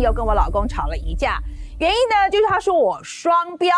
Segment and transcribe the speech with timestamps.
[0.00, 1.38] 又跟我老公吵了一架，
[1.78, 3.76] 原因呢就是他说我双标。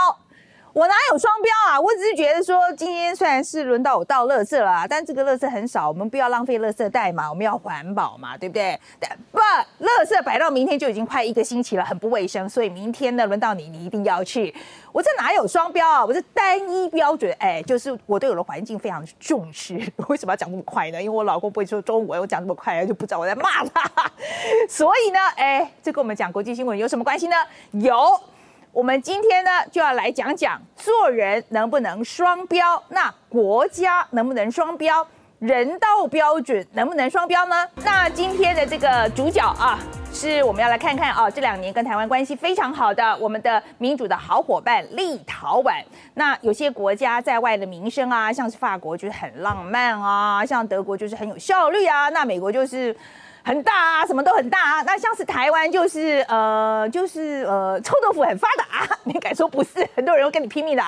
[0.75, 1.81] 我哪有双标啊？
[1.81, 8.76] 我只是觉得说，今天虽然是轮到我倒垃圾了，但这个垃圾很少，我们不要浪费垃圾袋嘛，我们要环保嘛，对不对？
[8.99, 14.53] 但不，垃圾摆到明天就已经快一个星期了，很不卫生，所以明天呢轮到你，你一定要去。
[14.90, 16.05] 我这哪有双标啊？
[16.05, 19.75] 我是单一标准，哎，就是我对我的环境非常重视。
[20.09, 21.01] 为什么要讲那么快呢？
[21.01, 24.11] 因为我老公不会说中文，我讲那么快，就不知道我在骂他。
[24.69, 27.37] 所以呢，哎，这跟我们讲国际新闻有什么关系呢？
[27.70, 27.95] 有。
[28.74, 35.06] 我们今天呢就要来讲讲做人能不能双标，那国家能不能双标，
[35.38, 37.69] 人道标准能不能双标呢？
[37.84, 39.78] 那今天的这个主角啊，
[40.15, 45.83] 是我们要来看看啊，这两年跟台湾关系非常好的我们的民主的好伙伴立陶宛。
[46.15, 52.97] 那有些国家在外的名声啊，像是法国就是很浪漫啊，像德国就是很有效率啊，那美国就是。
[53.47, 54.83] 很大啊，什么都很大啊。
[54.87, 58.97] 那像是台湾，就是呃，就是呃，臭豆腐很发达。
[59.05, 59.87] 你敢说不是？
[59.95, 60.83] 很多人会跟你拼命的。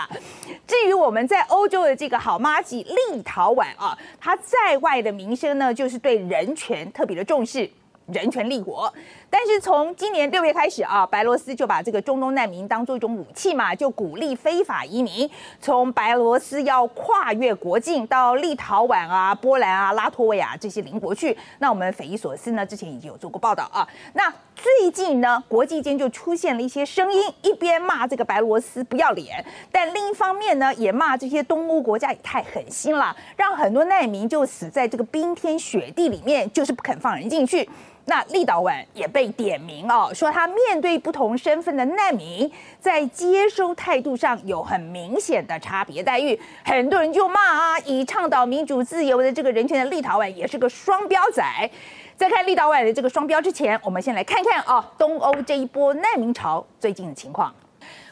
[0.66, 7.70] 至于我们在欧洲的这个好妈吉立陶宛啊，它在外的名声呢，就是对人权特别的重视。
[8.12, 8.92] 人权立国，
[9.28, 15.28] 但是从今年六月开始啊，白罗斯就把这个中东难民当做一种武器嘛，就鼓励非法移民
[15.60, 21.36] 从白罗斯要跨越国境到立陶宛啊、波兰啊、拉脱维亚这些邻国去。
[21.58, 23.86] 那我们匪夷所思呢，之前已经有做过报道啊。
[24.12, 37.68] 那最近呢，国际间就出现了一些声音，一边骂这个白罗斯不要脸，但另一方面呢，也骂这些东欧国家也太狠心了，让很多难民就死在这个冰天雪地里面，就是不肯放人进去。
[38.08, 51.44] 那立陶宛也被点名哦，说他面对不同身份的难民，在接收态度上有很明显的差别待遇，很多人就骂啊，以倡导民主自由的这个人权的立陶宛也是个双标仔。
[52.16, 57.52] 在看立陶宛的这个双标之前，我们先来看看啊，东欧这一波难民潮最近的情况。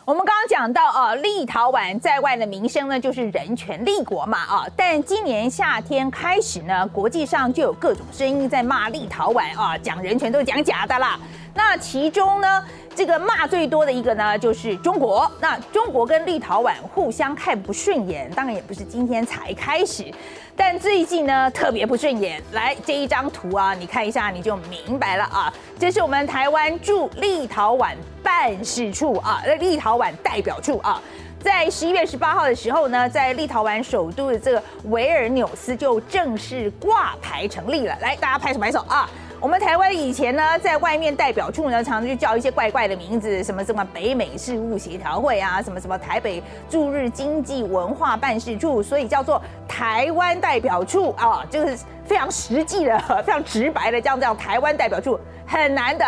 [0.07, 4.67] 我们刚刚讲到啊，立陶宛在外的名声呢，就是人权立国嘛啊。
[4.77, 11.19] 但今年夏天开始呢，国际上就有各种声音在骂立陶宛啊，讲人权都讲假的啦。
[11.55, 12.63] 那其中呢，
[12.95, 15.31] 这个骂最多的一个呢，就是中国。
[15.41, 20.13] 那中国跟立陶宛互相看不顺眼，当然也不是今天才开始。
[20.55, 22.43] 但最近呢，特别不顺眼。
[22.53, 25.51] 来这一张图啊，你看一下你就明白了啊。
[25.79, 27.95] 这是我们台湾驻立陶宛
[28.25, 31.01] 办事处啊，立陶宛代表处啊，
[31.41, 37.95] 在十一月十八号的时候呢，在立陶宛首都的这个维尔纽斯就正式挂牌成立了。
[38.01, 39.09] 来，大家拍手拍手啊！
[39.41, 56.07] 我们台湾以前呢，在外面代表处呢，常常就叫一些怪怪的名字，什么什么北美事务协调会啊，什么什么台北驻日经济文化办事处，所以叫做台湾代表处啊，就是非常实际的、非常直白的这样叫台湾代表处，很难的。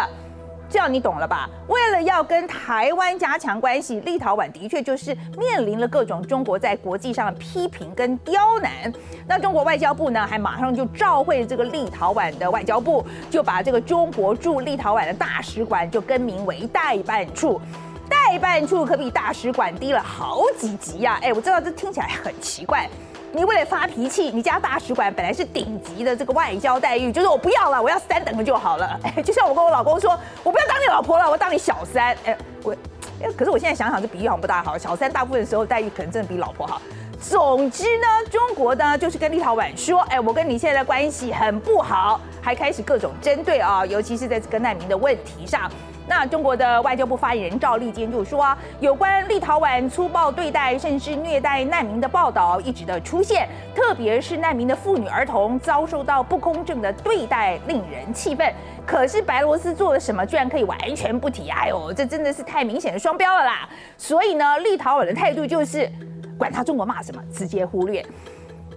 [0.68, 1.48] 这样你懂了吧？
[1.68, 8.92] 为了要跟台湾加强关系，立陶宛的确就是面临了各种中国在国际上的批评跟刁难。
[9.28, 17.60] 那中国外交部呢，还马上就召回这个立陶宛的外交部，就把这个中国驻立陶宛的大使馆就更名为代办处。
[18.08, 21.18] 代办处可比大使馆低了好几级呀！
[21.22, 22.88] 哎，我知道这听起来很奇怪。
[23.36, 28.98] 你为了发脾气，你家大使馆本来是顶级的这个外交待遇，就是我不要了，我要三等的就好了。
[29.02, 32.16] 哎， 就像我跟我老公说，我不要当你老婆了，我当你小三。
[32.24, 32.74] 哎，我，
[33.20, 34.78] 哎，可是我现在想想，这比喻好像不大好。
[34.78, 36.80] 小三大部分时候待遇可能真的比老婆好。
[37.20, 45.68] 总之呢，中国呢就是跟立陶宛说，哎，我跟你现在的关系很不好，还开始各种针对啊，尤其是在这个难民的问题上。
[46.06, 58.48] 那中国的外交部发言人赵立坚就说，有关立陶宛粗暴对待甚至虐待难民的报道一直的出现，特别是难民的妇女儿童遭受到不公正的对待，令人气愤。
[58.86, 61.50] 可是白罗斯做了什么，居然可以完全不提？
[61.50, 63.68] 哎呦，这真的是太明显的双标了啦！
[63.98, 65.90] 所以呢，立陶宛的态度就是，
[66.38, 68.06] 管他中国骂什么，直接忽略。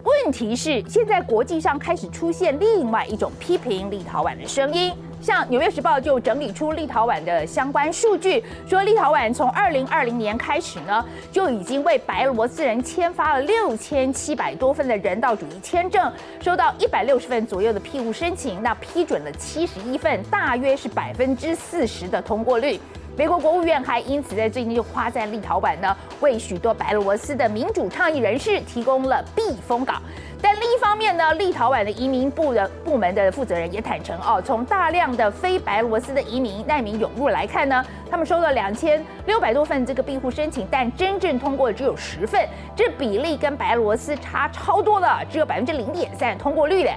[0.04, 4.94] 问题是，现在国际上开始出现另外一种批评立陶宛的声音。
[5.22, 16.10] 像《纽约时报》就整理出立陶宛的相关数据，说立陶宛从二零二零年开始呢，就已经为白罗斯人签发了六千七百多份的人道主义签证，
[16.40, 22.80] 收到一百六十份左右的庇护申请，那批准了七十一份，大约是百分之四十的通过率。
[23.20, 30.02] 美国国务院还因此在最近就夸赞立陶宛呢，为许多白罗斯的民主倡议人士提供了避风港。
[30.42, 46.94] 但另一方面呢，立陶宛的移民部的部门的负责人也坦诚哦，从大量的非白罗斯的移民难民涌入来看呢，他们收了两千六百多份这个庇护申请，但真正通过的只有十份，这比例跟白罗斯差超多了，只有百分之零点三通过率嘞。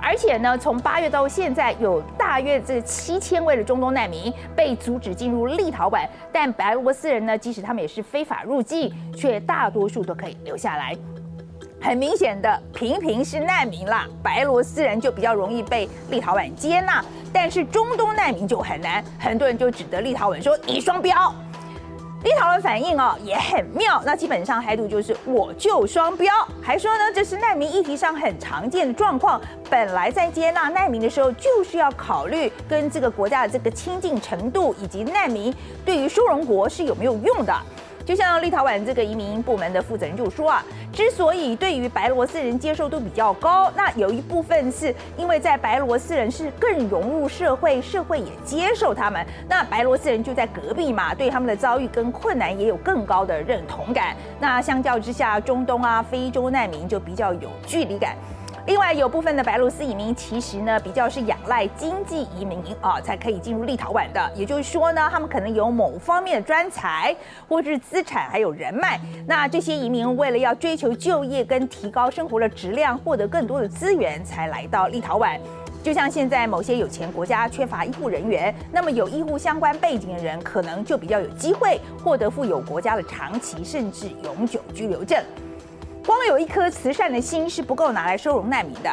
[0.00, 10.94] 而且呢，从八月到现在，有大大约这七千位的中东难民被阻止进入立陶宛，但白俄罗斯人呢，即使他们也是非法入境，却大多数都可以留下来。
[11.80, 17.02] 很明显的，平平是难民啦，白罗斯人就比较容易被立陶宛接纳，
[17.32, 21.34] 但是中东难民就很难，很多人就指责立陶宛说你双标。
[22.24, 29.40] 立陶宛反应哦也很妙，那基本上态度就是我就双标，还说呢这是难民议题上很常见的状况，
[29.70, 35.54] 本来在接纳难民的时候就是要考虑跟这个国家的这个亲近程度，以及难民
[35.84, 37.54] 对于收容国是有没有用的。
[38.06, 54.16] 就像立陶宛这个移民部门的负责人就说啊，之所以对于白罗斯人接受度比较高，那有一部分是因为在白罗斯人是更融入社会，社会也接受他们，那白罗斯人就在隔壁嘛，对他们的遭遇跟困难也有更高的认同感。
[54.38, 58.14] 那相较之下，中东啊、非洲难民就比较有距离感。
[58.66, 64.32] 另外，有部分的白罗斯移民其实呢，比较是仰赖经济移民啊，才可以进入立陶宛的。
[64.34, 67.14] 也就是说呢，他们可能有某方面的专才，
[67.48, 68.98] 或是资产，还有人脉。
[69.24, 75.38] 那这些移民为了要追求就业跟提高生活的质量，获得更多的资源，才来到立陶宛。
[75.84, 85.22] 就像现在某些有钱国家缺乏医护人员，那么有医护相关背景的人，可能就比较有机会获得富有国家的长期甚至永久居留证。
[86.06, 88.88] 光有一颗慈善的心是不够拿来收容难民的。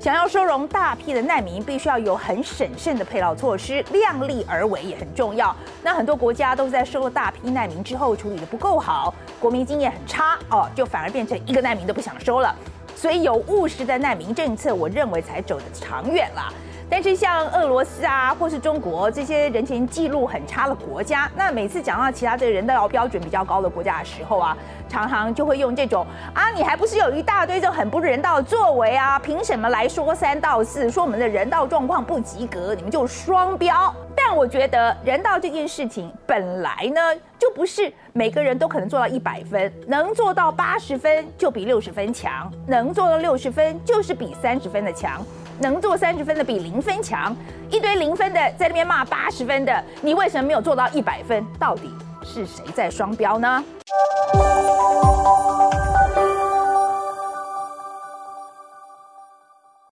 [0.00, 5.54] 想要收容大批的难民，必须要有很审慎的配套措施，量力而为也很重要。
[5.80, 12.52] 那很多国家都是在收了大批难民之后处理的不够好，国民经验很差哦，就反而变成一个难民都不想收了。
[12.96, 16.52] 所以有务实的难民政策，我认为才走得长远了。
[16.88, 24.56] 但是像俄罗斯啊，或是中国这些人权记录很差的国家，那每次讲到其他这个人道标准比较高的国家的时候啊，
[24.88, 29.18] 常常就会用这种啊，你还不是有一大堆这很不人道的作为啊？
[29.18, 33.92] 凭什么来说三道四，说我们的人道状况不及格，你们就双标？
[34.14, 37.00] 但我觉得人道这件事情本来呢，
[37.38, 45.20] 就不是每个人都可能做到一百分，能做到八十分就比六十分强，能做到六十分就是比三十分的强。
[45.58, 47.34] 能做三十分的比零分强，
[47.70, 51.44] 一堆零分的在那边骂八十分的，你为什么没有做到一百分？
[51.58, 51.90] 到底
[52.22, 53.64] 是谁在双标呢？